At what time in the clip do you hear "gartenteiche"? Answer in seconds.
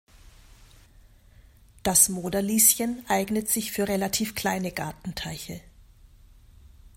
4.71-5.61